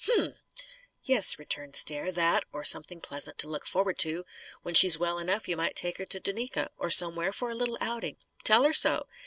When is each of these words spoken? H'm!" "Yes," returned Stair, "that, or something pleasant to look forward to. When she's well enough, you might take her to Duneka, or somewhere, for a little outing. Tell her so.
H'm!" 0.03 0.33
"Yes," 1.03 1.37
returned 1.37 1.75
Stair, 1.75 2.11
"that, 2.11 2.43
or 2.51 2.63
something 2.63 3.01
pleasant 3.01 3.37
to 3.37 3.47
look 3.47 3.67
forward 3.67 3.99
to. 3.99 4.25
When 4.63 4.73
she's 4.73 4.97
well 4.97 5.19
enough, 5.19 5.47
you 5.47 5.55
might 5.55 5.75
take 5.75 5.99
her 5.99 6.07
to 6.07 6.19
Duneka, 6.19 6.69
or 6.75 6.89
somewhere, 6.89 7.31
for 7.31 7.51
a 7.51 7.55
little 7.55 7.77
outing. 7.79 8.17
Tell 8.43 8.63
her 8.63 8.73
so. 8.73 9.05